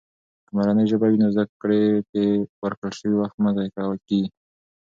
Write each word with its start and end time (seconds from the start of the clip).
که 0.45 0.51
مورنۍ 0.55 0.85
ژبه 0.91 1.07
وي، 1.09 1.17
نو 1.23 1.27
زده 1.35 1.45
کړې 1.61 1.83
کې 2.11 2.25
ورکړل 2.63 2.91
شوي 2.99 3.15
وخت 3.17 3.35
مه 3.43 3.51
ضایع 3.57 3.95
کېږي. 4.07 4.27